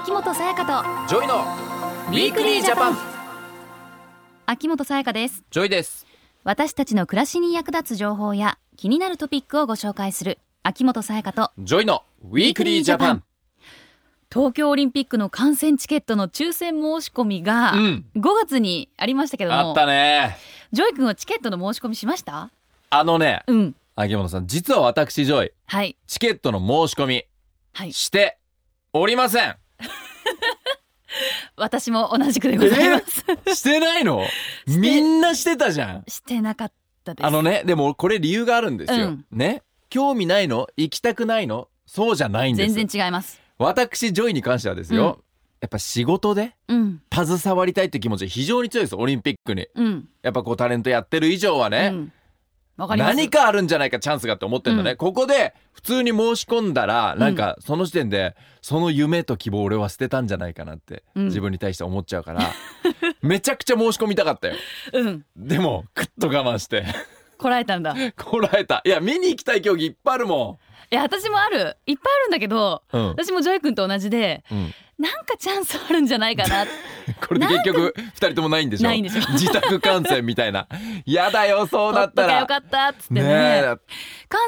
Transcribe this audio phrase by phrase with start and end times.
[0.00, 1.08] 秋元才加と。
[1.08, 1.34] JOY の
[2.08, 2.96] Weekly Japan。
[4.46, 5.42] 秋元才加です。
[5.50, 6.06] JOY です。
[6.44, 11.50] 私たちの暮らしに役立つ情報や気になるトピックをご紹介する秋元才加と。
[11.58, 13.24] JOY の Weekly Japan。
[14.32, 18.04] 東京オリンピックの観戦チケットの抽選申し込みがうん。
[18.16, 20.36] 5月にありましたけども、あったね。
[20.72, 22.50] JOY 君はチケットの申し込みしました？
[22.90, 23.74] あのねうん。
[23.96, 25.96] 秋元さん実は私 JOY はい。
[26.06, 27.24] チケットの申し込み
[27.72, 27.92] はい。
[27.92, 28.38] して
[28.92, 29.56] おりません
[31.56, 33.00] 私も同じくでございま
[33.46, 33.56] す。
[33.56, 34.24] してないの？
[34.66, 36.04] みんなしてたじゃん。
[36.06, 36.72] してなかっ
[37.04, 37.26] たです。
[37.26, 39.24] あのねでもこれ理由があるんですよ、うん。
[39.32, 39.62] ね？
[39.90, 40.68] 興味ないの？
[40.76, 41.68] 行きたくないの？
[41.86, 42.74] そうじゃないんです。
[42.74, 43.40] 全然違います。
[43.58, 45.24] 私 JOY に関してはですよ、うん。
[45.60, 47.00] やっぱ仕事でうん。
[47.12, 49.66] 携わりたいって気持ちが非常に強いですオリンピックに。
[49.74, 50.08] うん。
[50.22, 52.00] やっぱこうタレントやってる以上はね、うん。
[52.00, 52.06] わ
[52.86, 53.16] かります。
[53.16, 54.96] 何かあるんじゃないかチャンスがって思ってんだね、うん。
[54.96, 57.18] ここで普通に申し込んだらん。
[57.18, 61.24] なんかその時点でその夢と希望を俺は捨てたんじゃないかなってうん。
[61.24, 62.40] 自分に対して思っちゃうから、
[63.22, 64.54] めちゃくちゃ申し込みたかったよ。
[64.92, 65.24] うん。
[65.36, 66.84] でもぐっと我慢して
[67.38, 67.92] こらえたんだ。
[67.92, 68.82] い こらえた。
[68.84, 70.58] いや見に行きたい競技いっぱいあるも
[70.90, 71.76] や私もある。
[71.86, 73.08] いっぱいあるんだけどん、うん。
[73.10, 76.64] 私も JOY 君と同じでうん、なんかチャンスあるんじゃないかな。
[77.26, 78.88] これで結局二人ともないんでしょ？
[78.88, 79.20] ないんでしょ？
[79.32, 80.66] 自宅観戦みたいな。
[81.04, 82.40] やだよそうだったら。
[82.40, 83.22] よかったっつってね。
[83.22, 83.64] ね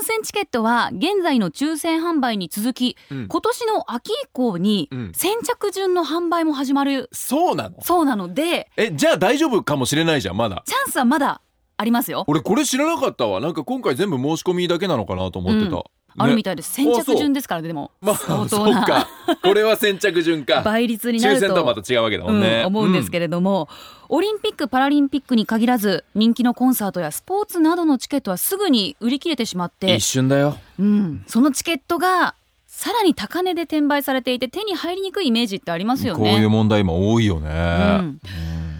[0.03, 3.29] 戦チケットは現在の抽選販売に続き、うん。
[3.29, 5.13] 今年の秋以降にうん。
[5.15, 7.11] 先着順の販売も始まる。
[7.13, 7.77] そうなの？
[7.83, 10.63] そうなのでえじゃあ大丈夫かもしれないじゃんまだ。
[10.67, 11.43] チャンスはまだ
[11.81, 12.25] ありますよ。
[12.27, 13.41] 俺これ知らなかったわ。
[13.41, 15.83] なんか今回全部申し込みだけなのかなと思ってた、うん。
[16.19, 16.75] あるみたいです。
[16.75, 17.91] 先着順ですからねでも。
[18.03, 19.09] まあ相当そうなか。
[19.43, 20.61] これは先着順か。
[20.61, 21.47] 倍率にな抽ると。
[21.47, 23.71] 選とはまた違うわけだもんね、うん、思うんですけれども、
[24.11, 29.95] オリンピック・パラリンピックに限らず人気のコンサートやスポーツなどのチケットはすぐに売り切れてしまって。
[29.95, 30.59] 一、瞬だよ。
[30.79, 32.35] うん、そのチケットが
[32.67, 36.31] さらに高値で転売されていて手に入りにくいイメージってありますよね。
[36.31, 38.21] こういう問題今多いよね、うんうん。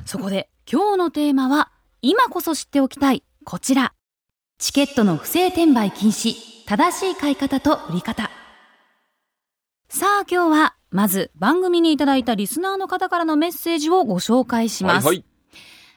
[0.05, 1.71] そこで今日のテーマは
[2.03, 3.93] 今こそ知っておきたいこちら。
[4.57, 6.35] チケットの不正転売禁止。
[6.67, 8.31] 正しい買い方と売り方。
[9.91, 15.25] さあ今日はまず番組にいただいたリスナーの方からのメッセージをご紹介します、はいはい。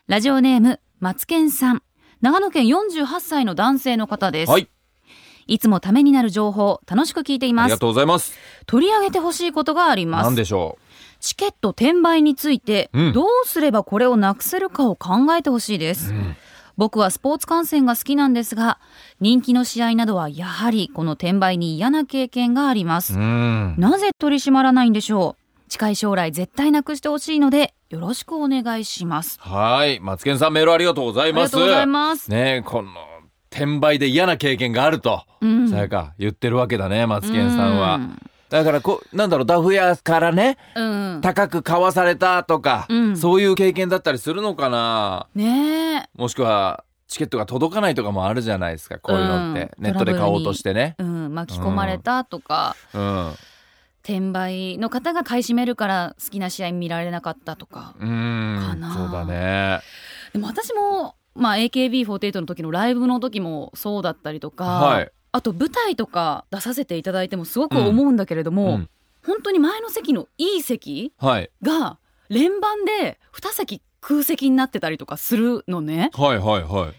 [0.07, 1.83] ラジオネームマツケンさん。
[2.19, 4.69] 長野県48歳の男性の方です、はい。
[5.47, 8.33] いつもためになる情報楽しく聞いていありがますとうございます。
[8.65, 10.25] 取り上げてほしいことがあります。
[10.25, 10.77] なんでしょ
[11.23, 13.13] チケット転売について、うん。
[13.13, 16.35] どうすればこれをなくせるかを考えてほしいです、う、うん。
[16.75, 18.77] 僕はスポーツ観戦が好きなんですが
[19.21, 23.75] 人気の試合などはやはりこの転売に嫌な経験があります、うん。
[23.77, 25.69] なぜ取り締まらないんでしょう？
[25.69, 29.39] 近い将来絶対なくしてほしいのでよろしくお願いします。
[29.39, 30.01] はい。
[30.01, 31.55] マツケンさんメールありがとうございます。
[31.55, 32.89] ありがとうございます、ねえこの
[33.49, 35.69] 転売で嫌な経験があるとうん。
[35.69, 38.19] さやか言ってるわけだねマツケンさんは、うん
[38.53, 40.83] だからこうなんだろうダフ屋からねう
[41.17, 43.17] ん高く買わされたとか、うん。
[43.17, 45.27] そういう経験だったりするのかな。
[45.33, 46.09] ねえ。
[46.15, 49.83] もしくはチケットが届かないとかもあるじゃないですかこういうのって、うん。
[49.83, 50.95] ネットで買おうとしてね。
[50.99, 53.31] うん、巻き込まれたとか、うん。
[54.03, 57.95] 転売の方が買い占めるから好きな試合見られなかったとか。
[57.97, 58.93] かなん。
[58.93, 59.79] そうだね。
[60.33, 68.89] でも私も、まあ、AKB48 の時のライブの時もそうだったりとか、はいあと舞台とか出させていただいてもすごく思うんだけれども、うん。
[69.25, 70.57] 本当に前の席のい。
[70.57, 71.97] い席はいが
[72.29, 76.11] 連番で2席空席になってたりとかするのね。
[76.13, 76.93] はいはいはい。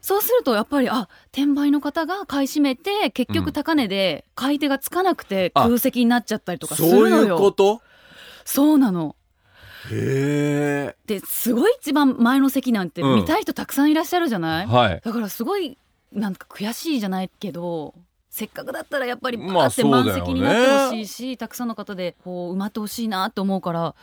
[0.00, 5.64] そうするとやっぱりあ転売の方が買い占めて結局高値で買い手がつかなくてあ。
[5.64, 7.36] 空席になっちゃったりとかすそういるのよ。
[7.36, 7.80] うこと？
[8.44, 9.16] そうなの。
[9.90, 13.14] へですごい一番前の席なんてうん。
[13.16, 15.00] 見たい人たくさんいらっしゃるじゃない、えはい。
[15.02, 15.78] だからすごい
[16.12, 17.94] なんか悔しいじゃないけど
[18.30, 23.94] せっかくだったらやっぱりバまあーって満席になってほしいし、たくさんの方でこう埋まってほしいなと思うから、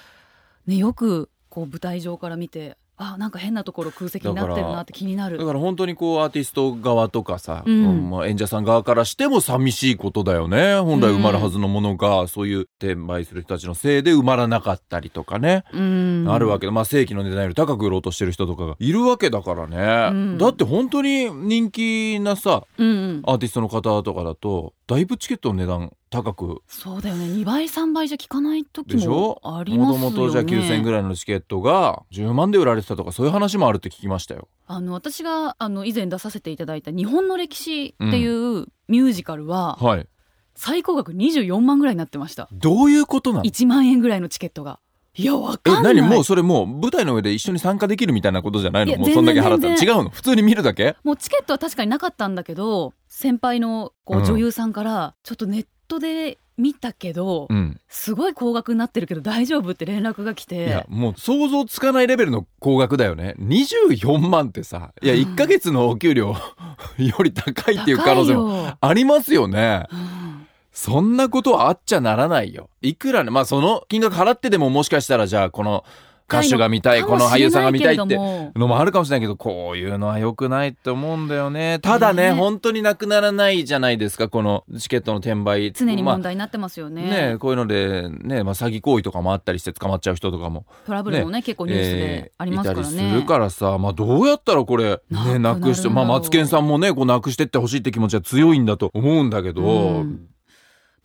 [0.66, 5.38] ね、よくこう舞台上から見てあなんか変なところ空席になってるなって気になる。
[5.38, 7.86] だから本当にこうアーティスト側とかさ、うん。
[7.86, 10.80] うんまあ、演者さん側からしても寂しいことだよね。
[10.80, 16.26] 本来埋まるはずのものが、そういう転売する人たちのせいで埋まらなかったりとかね、うん。
[16.30, 20.38] あるわけで、まあ、正規の値段より高く売ろうとしてる人とかがいるわけだからね、うん。
[20.38, 23.22] だって本当に人気なさうんうん。
[23.26, 26.62] アーティストの方とかだとだいぶチケットの値段高く。
[26.68, 27.26] そうだよね。
[27.26, 30.06] 2倍3倍じゃ効かない時もありますよね。
[30.06, 34.48] もともとじゃあ9000円ぐらいのチケットが10万で売られてたとかそういう話もあるって聞きましたよ。
[34.68, 40.08] あの私があの以前出させていただいた「日本の歴史」っていうミュージカルははい。
[40.56, 42.48] 最高額24万ぐらいになってました。
[42.54, 44.80] どういうことなの？1万円ぐらいのチケットが。
[45.18, 45.96] いやわえかんない。
[45.96, 46.08] 何？
[46.10, 48.98] もうそれもう舞台の上で一緒に参加できるみたいなことじゃないの？
[48.98, 50.10] もうそんだけ払った違うの？
[50.10, 50.96] 普通に見るだけ？
[51.04, 54.26] もうチケットは確かになかったんだけど先輩のこううん。
[54.26, 57.80] 女優さんからちょっとネットで見たけど、うん。
[57.90, 63.36] すごい高額になってるけど大丈夫って連絡が来いやて、もう想像つかないレベルの高額だよね。
[63.40, 65.20] 24万ってさいやうん。
[65.22, 66.36] 1ヶ月のお給料
[66.98, 69.86] より高いっていう可能性もありますよね。
[69.92, 70.48] うん。
[70.72, 72.70] そんなことはあっちゃならないよ。
[72.82, 75.84] いくらねまあその金額払ってでももしかしたらじゃあこの
[76.28, 78.18] 歌手が見たいこの俳優さんが見たいって
[78.56, 81.80] のもあるかもしれないけどこういうのは良くないって思うんだよね。
[81.80, 85.72] ただねね本当になくならないじゃないですかこのチケットの転売。
[85.72, 100.28] 常にまあ問題になってますよね,、ねこういうのでね、まあ、詐欺行為とかもあったりして捕まっちゃう人とかもトラブルもね結構ニュースでありますからね、えーいたりするからさ、まあ、どうやったらこれ、ね、なくして、まあ、マツケンさんもねこうなくしてってほしいって気持ちは強いんだと思うんだけど、うん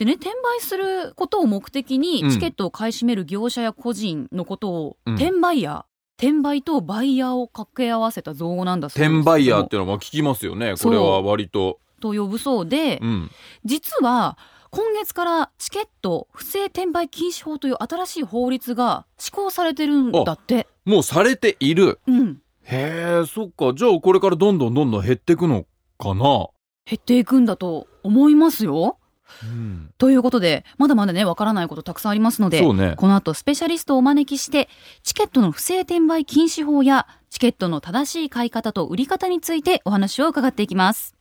[0.00, 2.31] でね転売することを目的にうん。
[2.31, 5.14] チケットを買い占める業者や個人のことを、うん。
[5.17, 5.85] 転売ヤー
[6.17, 10.75] 転売とバイヤーを掛け合わせた造語なんだそうです転売ヤーっていうのは聞きますよね。
[10.82, 11.81] これは割と。
[12.00, 13.31] と呼ぶそうで、うん、
[13.67, 14.38] 実は
[14.70, 20.67] 今月からチケット不正転売禁止法という新しい法律が施行されてるんだって。
[20.87, 22.00] もうされている。
[22.06, 22.41] うん。
[22.62, 23.75] へえそっか。
[23.75, 25.67] じゃあこれからどんどんどんどん減っていくの
[25.99, 26.49] かな、
[26.87, 28.96] 減っていくんだと思いますよ。
[29.44, 34.69] うん、ということで、まだまだね、わからないことたくさんありますので、ねこの後スペシャリストをお招きして、
[35.03, 41.15] チケットの不正転売禁止法や、チケットの正しい買い方と売り方についてお話を伺っていきます。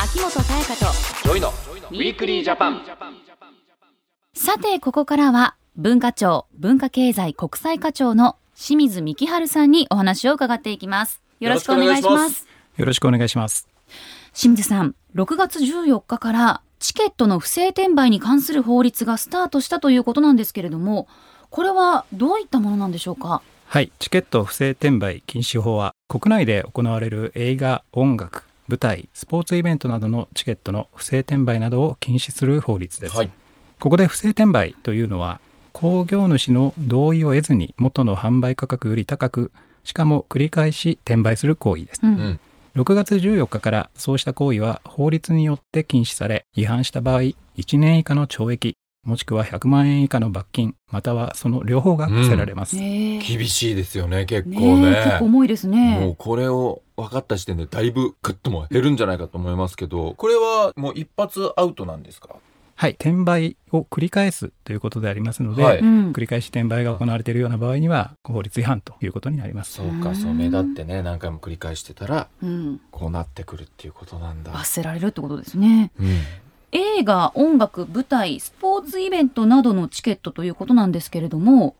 [0.00, 0.92] 秋元才加と、
[1.24, 2.82] JOY の Weekly Japan
[4.34, 11.22] さて、ここからは、文化庁文化経済国際課長の清水幹春さんにお話を伺っていきます。
[11.38, 12.48] よろしくお願いします。
[12.76, 13.68] よろしくお願いします。
[14.34, 21.06] 清水さん、6月14日からチケットの不正転売に関する法律がスタートしたということなんですけれども、
[21.50, 23.42] これはどういったものなんでしょうか？
[23.66, 33.14] はい、チケット不正転売禁止法は国内で行われる映画、音楽、舞台、スポーツイベントなどのチケットの不正転売などを禁止する法律です。
[33.14, 33.30] はい
[33.78, 35.40] ここで不正転売というのは
[35.74, 39.52] 興行主の同意を得ずに元の販売価格より高く
[39.84, 42.00] しかも繰り返し転売する行為です。
[42.02, 42.40] うんうん
[42.76, 47.34] 6月14日からそうした行為は法律によって禁止され違反した場合1
[47.78, 52.76] 年以下の懲役もしくは100万円以下の罰金またはその両方が課せられます。
[52.76, 56.16] ねえ厳しいですよね結構ねねえ結構重いですもねう。
[56.16, 62.36] これを分かった時点でだいぶグッとも減るんじゃないかと思いますけどこれはもう一発アウトなんですか？
[62.80, 65.78] はい、転売を繰り返すということでありますので、はい。
[65.80, 66.12] うん。
[66.12, 69.72] 繰り返し転売が行われているような場合には法律違反ということになります。
[69.72, 74.52] そうかそう目立ってね何回も繰り返してたらうん、こうなってくるっていうことなんだ。
[74.52, 75.90] 罰せられるってことですね。
[75.98, 76.20] うん。
[76.70, 81.74] 映画、音楽、舞台、スポーツイベントなどのチケットということなんですけれども、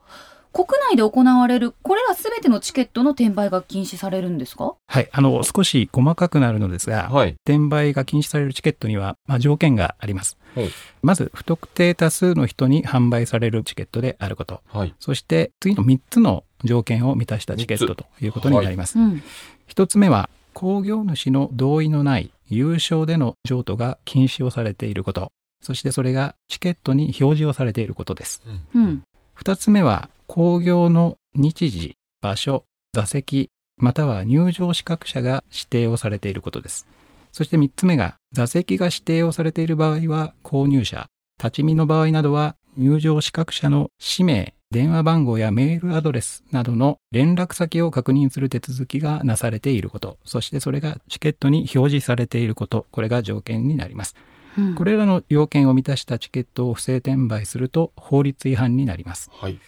[0.53, 4.75] 国内で行われるこれらすべてのチケットの転売が禁止されるんですか？
[4.87, 10.71] はい、あの少し細かくなるのですが、はい転売が禁止されるチケットには、まあ、条件がありますはい。
[11.03, 18.99] まず不特定多数の人に販売されるチケットであること、はいそして次の3つの条件を満たしたチケットということになります。
[18.99, 19.23] うん。
[19.69, 25.31] 1つ目は興行主の同意のない有償での譲渡が禁止をされていること、
[25.63, 28.43] そしてそれがチケットに表示をされていることです。
[28.75, 29.03] うん。
[29.35, 33.49] 二つ目は、興行の日時、場所、座席、
[33.79, 36.87] または入場資格者が指定をされていることです。
[37.33, 41.07] そして三つ目が、座席が指定をされている場合は、購入者、
[41.43, 54.15] 立ち見の場合などは、入場資格者の氏名、電話番号やメールアドレスなどの連絡先を確認する手続きがなされていること、そしてそれがチケットに表示されていること、これが条件になります。
[54.59, 59.31] うんこれらの要件を満たしたチケットを不正転売すると法律違反になります。
[59.33, 59.59] はい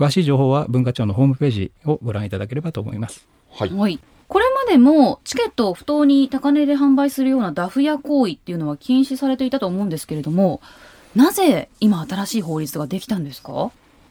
[0.00, 3.28] 詳しい情報は文化庁のホームページをご覧いただければと思います。
[3.50, 4.00] はいはい。
[4.28, 10.62] これまでもチケットを不当に高値で販売するようなダフ屋行為っていうのは禁止されていたと思うんですけれども、
[11.14, 13.52] なぜ今新しい法律ができたんですか？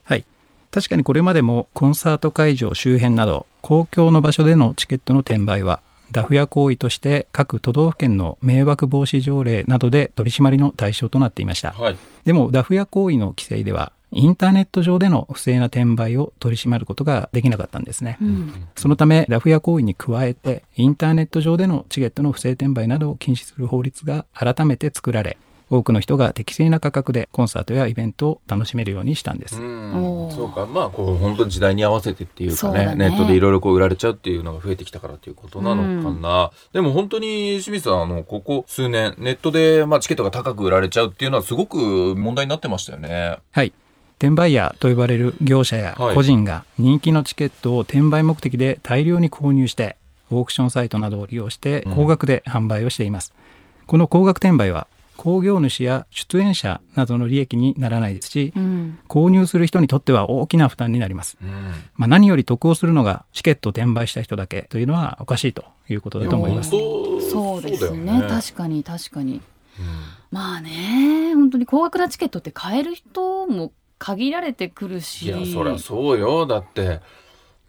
[0.04, 0.26] はい。
[0.70, 5.82] 確かにこれまでもコンサート会場周辺など公共の場所でのチケットの転売は
[6.12, 11.72] ダフ屋行為として各都道府県の迷惑防止条例などで取り締まりの対象となっていました。
[11.72, 18.18] はいでもダフ屋行為の規制ではインターネット上での不正な転売を取り締まることができなかったんですね。
[18.22, 18.68] うん。
[18.76, 25.38] そのため、ラフ屋行為に加えて、インターネット上でのチケットの不正転売などを禁止する法律が改めて作られ、
[25.70, 29.56] 多くの人が適正な価格でコンサートやイベントを楽しめるようにしたんです。
[29.56, 29.60] う
[30.32, 41.78] そうかまあこう本当に時代に合わせてっていうかねねネットでいろいろこう売られちゃうっていうのが増えてきたからっていうことなのかな、でも本当に清水さんあのここ数年ネットでまあチケットが高く売られちゃうっていうのはすごく
[42.16, 43.74] 問題になってましたよねはい。
[44.20, 46.16] 転売ヤーと呼ばれる業者やはい。
[46.16, 49.96] 個人が人気のチケットを転売目的で大量に購入して、
[50.30, 51.96] オークションサイトなどを利用してうん。
[51.96, 53.34] 高額で販売をしています。
[53.88, 59.00] この高額転売は興行主や出演者などの利益にならないですし、うん。
[59.08, 61.38] 購入する人にとっては大きな負担になります。
[61.42, 61.50] うん。
[61.96, 66.72] まあ、何より得をするのがチケットを転売した人だけというのはおかしいということだと思います。
[66.72, 68.22] そうですだよね。
[68.30, 69.42] 確かに確かに。
[70.30, 75.28] まあね本当に高額なチケットって買える人も限られてくるし。
[75.28, 76.48] いやそりゃそうよ。
[76.48, 77.02] だって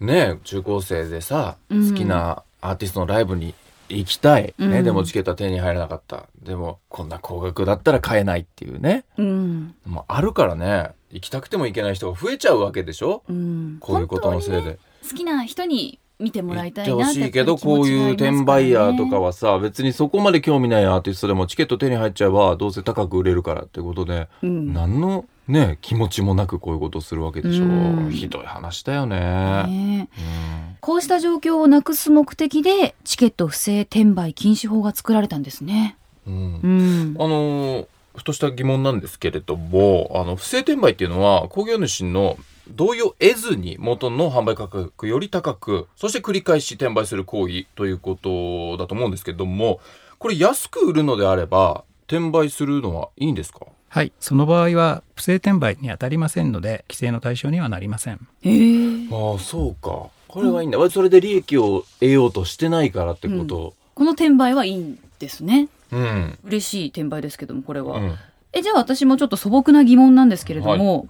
[0.00, 1.90] ね中高生でさ、うん。
[1.90, 3.54] 好きなアーティストのライブに
[3.88, 4.84] 行きたい、ねうん。
[4.84, 6.26] でもチケットは手に入らなかった。
[6.42, 9.04] でもこんな高額だったら買えないっていうね。
[9.18, 9.75] うん。
[9.84, 10.92] もうあるからね。
[11.12, 13.25] 行きたくても行けない人が増えちゃうわけでしょ？
[13.28, 13.78] うん。
[13.80, 15.08] こういうことのせい本当はねで。
[15.10, 24.72] 好きな人に見てもらいたいなってしいけど、こういう転売ヤーとかはさ、別にそこまで興味ないアーティストでもチケット手に入っちゃえば、どうせ高く売れるからってことで、うん。
[24.72, 27.64] 何のね、気持ちもなくこういうことをするわけでしょ。
[27.64, 27.66] う
[28.09, 29.19] んひどい話だよね。
[29.66, 35.97] ねうんこうした状況をなくす目的でチケット不正転売禁止法が作られたんですね。
[36.26, 36.38] うんう
[36.69, 42.37] んあのーふとした疑問なんですけれども、あの、不正転売っていうのは、工業主の
[42.69, 49.80] 同意を得ずに元の販売価格より高く、そして繰り返し転売する行為ということだと思うんですけども、
[50.19, 53.61] これ安く売るのであれば、転売するのはいいんですか？
[53.92, 58.26] はい、その場合は不正転売に当たりませんので規制の対象にはなりません。
[58.42, 60.09] へえああ、そうか。
[60.28, 60.90] これはいいんだ。
[60.90, 63.75] それで利益を得ようとしてないからってこと。
[63.94, 65.68] この転売はいいんですね。
[65.90, 66.38] うん。
[66.44, 67.97] 嬉しい転売ですけどもこれは。
[67.99, 68.14] うん。
[68.52, 71.09] えじゃあ私もちょっと素朴な疑問なんですけれども、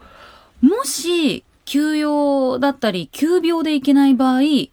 [0.63, 4.73] もし休養だったり休病でいけない場合定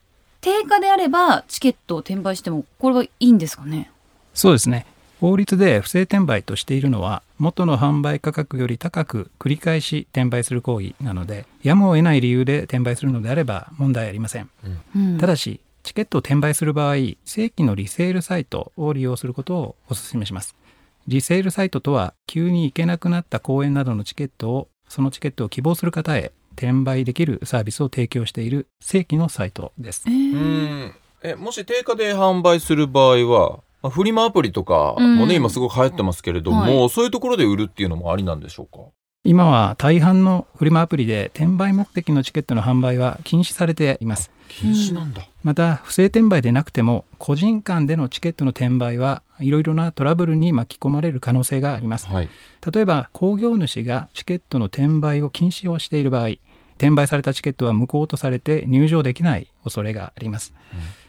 [0.67, 3.91] 価であればチケットを転売してもこれはいいんですかね？
[4.33, 4.85] そうですね。
[5.19, 14.49] 法律で不正転売としているのは元の販売価格より高く繰り返し転売する行為なのでやむを得ない理由で転売するのであれば問題ありません。
[14.95, 20.55] うんただしチケットを転売する場合正規のリセールサイトを利用することをお勧めします。
[21.07, 30.09] リセールサイトとは急に行けなくなった公演などのチケットをそのチケットを希望する方へ転売できるサービスを提供している正規のサイトですえ。
[30.09, 30.37] ーう
[30.87, 30.95] ん。
[31.23, 38.91] え、もし定価で販売する場合は、まあフリマアプリとかもね、うん今すごく流行ってますけれども、はそういうところで売るっていうのもありなんでしょうか？
[39.23, 44.31] 今は大半のフリマアプリで転売目的のチケットの販売は禁止されています。
[44.47, 45.27] 禁止なんだ。
[45.43, 52.07] また不正転売でなくても個人間でのチケットの転売はいろいろなトラブルに巻き込まれる可能性があります。
[52.07, 52.29] はい。
[52.73, 56.29] 例えば興行主がチケットの転売を禁止をしている場合
[56.77, 60.53] 転売されたチケットは無効とされて入場できない恐れがあります、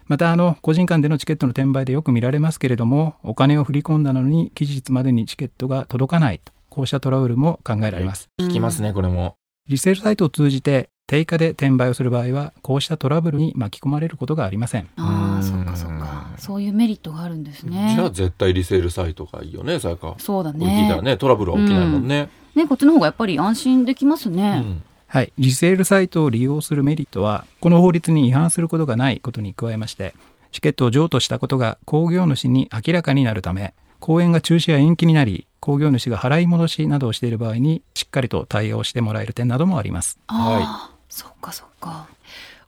[0.09, 8.29] またあの個人間でのチケットの転売でよく見られますけれどもお金を振り込んだのに期日までにチケットが届かないとこうしたトラブルも考えられます。
[8.41, 9.35] 聞きますね、これも。
[9.69, 14.89] リセールサイトを通じて定価で転売をする場合はこうしたトラブルに巻き込まれることがありません。
[14.97, 15.05] うん。
[15.05, 16.31] ああそっかそっか。
[16.37, 17.95] そういうメリットがあるんですね。
[17.97, 20.15] じゃあ絶対リセールサイトがいいよね、さやか。
[20.19, 21.13] そうだこれ聞いたらね。
[21.13, 22.29] ね、トラブルは起きないもんね。
[22.55, 24.83] ねこっちの方がやっぱり安心できますうね、ん。
[25.09, 30.15] はい、リセールサイトを利用するメリットはこの法律に違反することがないことに加えまして
[30.53, 40.19] チケットを譲渡したことが興行主に明らかになるため公演が中止や延期になり興行主が払い戻しなどをしている場合にしっかりと対応してもらえる点などもあります。
[40.29, 42.09] ああ、そっかそっか。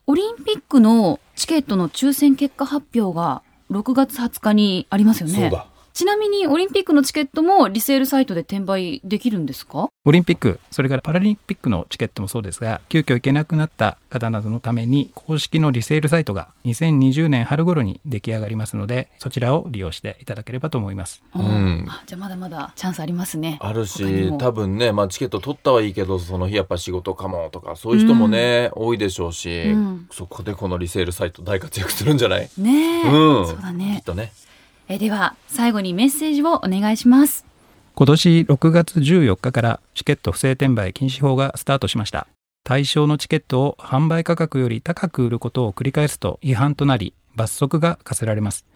[0.07, 5.35] オリンピックのチケットの抽選結果発表が6月20日にありますよね。
[5.35, 5.67] そうだ。
[6.01, 9.91] ちなみにオリンピックのチケットもリセールサイトで転売できるんですか？
[10.07, 21.23] オリンピックそれからパラリンピックのチケットもそうですが急遽行けなくなった方などのために公式のリセールサイトが2020年春頃に出来上がりますのでそちらを利用していただければと思います。
[21.35, 21.85] うん。
[21.87, 23.59] あじゃあまだまだチャンスありますね。
[23.61, 30.09] あるし、多分ね、まあチケット取ったはいいけど、その日やっぱ仕事かもとか、そういう人もね、多いでしょうし、うん。
[30.11, 32.49] そこでこのリセールサイト大活躍するんじゃない？
[32.57, 33.47] ねえ、うん。
[33.47, 34.33] そうだきっねとね。
[34.93, 37.47] えでは最後にメッセージをお願いします。
[37.95, 42.27] 今年6月14日からチケット不正転売禁止法がスタートしました。
[42.65, 48.67] 対象のチケットを販売価格より高く売ることを繰り返すと違反となり罰則が課せられます。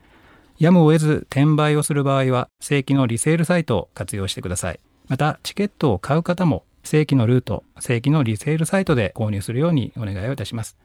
[0.61, 4.79] やむを得ず転売をする場合は正規のリセールサイトを活用してください。
[5.09, 10.77] またチケットを買う方も正規のルート正規のリセールサイトで購入するようにお願いをいたします。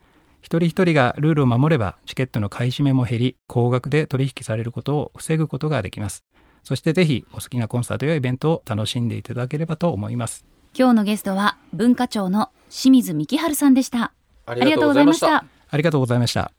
[0.42, 6.24] 一人一人がルールを守ればチケットの買い占めも減り高額で取引されることを防ぐことができます。
[6.64, 10.46] そしてぜひお好きなコンサートやイベントを楽しんでいただければと思います。
[10.74, 14.14] 今日のゲストは文化庁の清水幹春さんでした。
[14.46, 15.46] あありがとうございました。
[15.70, 16.52] ありがとうございました。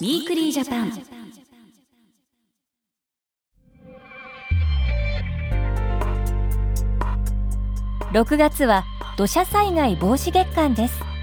[0.00, 0.92] Weekly Japan。
[8.12, 8.84] 6月は
[9.18, 11.15] 土砂災害防止月間です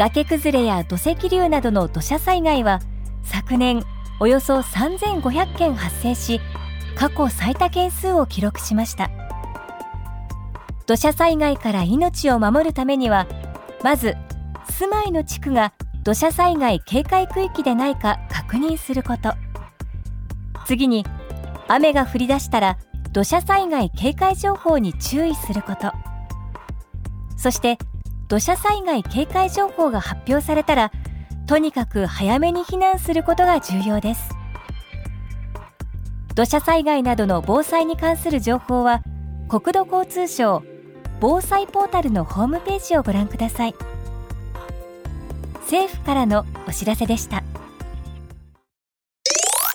[0.00, 2.80] 崖崩れや土石流などの土砂災害は
[3.22, 3.84] 昨年
[4.18, 6.40] およそ3500件発生し
[6.96, 9.10] 過去最多件数を記録しました。
[10.86, 13.26] 土砂災害から命を守るためには
[13.84, 14.16] まず
[14.70, 19.34] 住まいの地区が土砂災害警戒区域でないか確認すること。
[20.64, 21.04] 次に
[21.68, 22.78] 雨が降り出したら
[23.12, 25.92] 土砂災害警戒情報に注意すること。
[27.36, 27.76] そして
[28.30, 30.92] 土砂災害警戒情報が発表されたら
[31.48, 34.30] とにかく早めに避難することが重要です。
[36.36, 39.02] 土砂災害などの防災に関する情報は
[39.48, 40.62] 国土交通省
[41.18, 43.74] 防災ポータルのホームページをご覧ください。
[45.62, 47.38] 政府からのお知らせでした。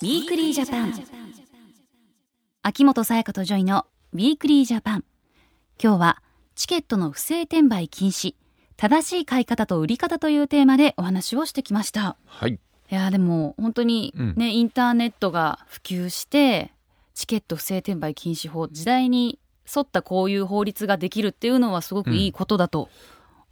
[0.01, 0.93] ウィークリージャパン。
[2.61, 5.03] 秋元才加とジョイのウィークリージャパン。
[5.77, 6.21] 今日は
[6.55, 8.33] チケットの不正転売禁止。
[8.77, 12.17] 正しい買い方と売り方というテーマでお話をしてきました。
[12.25, 12.53] はい。
[12.53, 12.59] い
[12.93, 16.71] やでも本当にね、インターネットが普及して
[17.15, 19.39] チケット不正転売禁止法時代に
[19.75, 22.89] 沿ったこういう法律ができるっていうのはすごくいいことだと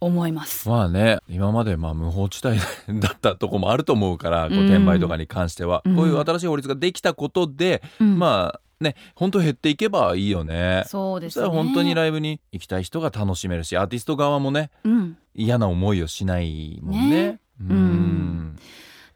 [0.00, 2.58] 思います、まあね、今までまあ無法地帯
[3.00, 4.66] だったとこもあると思うから、こううん。
[4.66, 5.96] 転売とかに関しては、うん。
[5.96, 8.18] こういう新しい法律ができたことで、うん。
[8.18, 10.84] まあね、本当減っていけばいいよね。
[10.86, 17.32] そうですねそしたら本当にライブに行きたい人が楽しめるし、アーティスト側もね、うん嫌な思いをしないもんね。
[17.32, 18.56] ねううんん。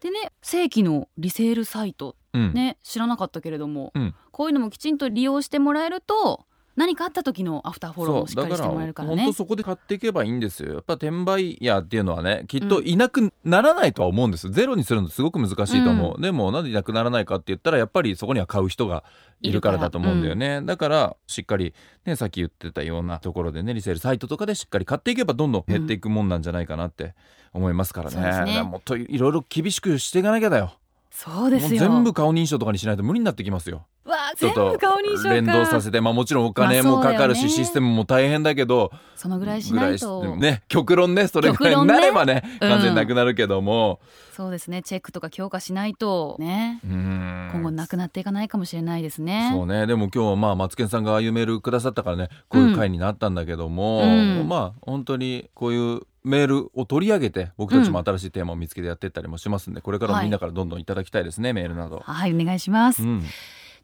[0.01, 2.53] でね正規のリセールサイトうん。
[2.53, 6.45] ね知らなかったけれども、うんこういうのもきちんと利用してもらえると
[6.79, 9.17] 何かあった時のアフターフォローもしっかりしてもらえるからね。
[9.17, 10.75] 本当そこで買っていけばいいんですよ。
[10.75, 19.03] やっぱ転売屋っていうのはねきっといなくならないとは思うんです、ゼロにするのすごく難しいと思う、でもなんでいなくならないかって言ったらやっぱりそこには買う人が
[19.41, 20.61] いるからだと思うんだよね。
[20.61, 21.73] だからしっかり
[22.05, 27.13] ねさっき言ってたようなところでねリセールサイトとかでしっかり買っていけばどんどん減っていくもんなんじゃないかなって
[27.51, 28.63] 思いますからね,、そうですね。
[28.63, 30.78] もっといろいろ厳しくしていかなきゃだよ
[31.11, 31.79] そうですよ。
[31.79, 33.85] 全部顔認証とかにしないと無理になってきますよ。
[34.05, 35.29] わあちょっと全部顔認証か。
[35.29, 40.21] 連動させてまあもちろんお金もかかるし、まあそうだよねシステムも大変だけどそのぐらいしないと。
[40.21, 43.99] ぐらいしね極論ねそれぐらいになればねうん完全になくなるけども、
[44.31, 44.81] そうですね。
[44.81, 46.79] チェックとか強化しないとね。
[46.85, 47.49] うん。
[47.51, 49.49] 今後なくなっていかないかもしれないですね。
[49.51, 49.85] そうね。
[49.87, 54.47] でも今日はまあマツケンさんがああいうメールくださったからねこういう回になったんだけども、うん。
[54.47, 62.01] まあ本当にこういうメールを取り上げて僕たちも新しいテーマを見つけてやっていったりもしますんで、これからもみんなからどんどんいただきたいですね、メールなど。
[62.05, 63.23] はいお願いします、うん。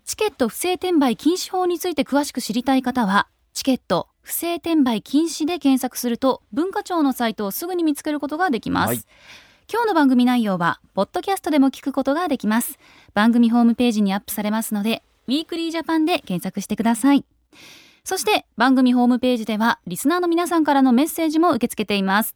[0.06, 9.00] チケット不正転売禁止法について詳しく知りたい方はチケット不正転売禁止で検索すると文化庁のサイトをすぐに見つけることができます、はい。
[9.72, 12.78] 今日の番組内容はポッドキャストでも聞くことができます。
[13.16, 17.26] 番組ホームページにアップされますのでウィークリージャパンで検索してください
[18.06, 22.36] そして番組ホームページではリスナーの皆さんからのメッセージも受け付けています。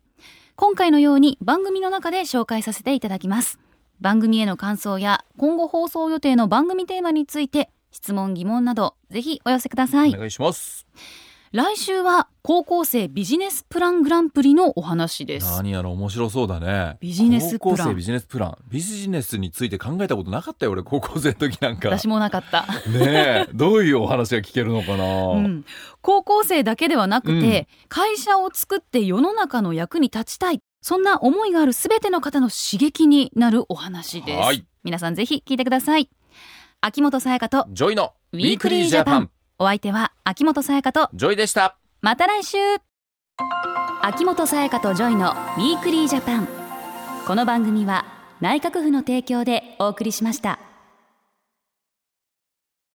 [0.55, 3.59] 今回のように番組の中で紹介させていただきます。
[4.01, 10.09] 番組への感想や今後放送予定の番組テーマについて質問疑問などぜひお寄せください。
[10.09, 10.87] お願いします。
[11.51, 15.49] 来週は高校生ビジネスプラングランプリのお話です。
[15.57, 16.97] 何やら面白そうだね。
[16.99, 17.77] ビジネスプラン。
[17.77, 18.57] 高校生ビジネスプラン。
[18.69, 21.89] ビジネスについて考えたことなかったよ、俺、高校生の時なんか。
[21.89, 25.05] 私もなかった、ねえ、どういうお話が聞けるのかな。
[25.05, 25.65] うん、
[26.01, 27.87] 高校生だけではなくて、うん。
[27.87, 30.61] 会社を作って世の中の役に立ちたい。
[30.81, 34.67] そんな思いがあるすべての方の刺激になるお話です、はい。
[34.83, 36.11] 皆さんぜひ聞いてください。
[36.81, 39.31] 秋元才加とジョイのウィークリージャパン
[39.61, 41.77] お相手は秋元才加とジョイでした。
[42.01, 42.57] また来週。
[44.01, 46.47] 秋元才加とジョイのウィークリージャパン。
[47.27, 48.05] この番組は
[48.39, 50.59] 内閣府の提供でお送りしました